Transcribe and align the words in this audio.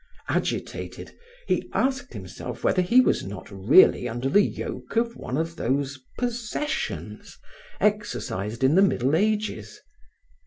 Agitated, 0.29 1.11
he 1.45 1.69
asked 1.73 2.13
himself 2.13 2.63
whether 2.63 2.81
he 2.81 3.01
was 3.01 3.23
not 3.23 3.51
really 3.51 4.09
under 4.09 4.29
the 4.29 4.41
yoke 4.41 4.95
of 4.95 5.15
one 5.15 5.37
of 5.37 5.57
those 5.57 5.99
possessions 6.17 7.37
exercised 7.79 8.63
in 8.63 8.73
the 8.73 8.81
Middle 8.81 9.15
Ages. 9.15 9.79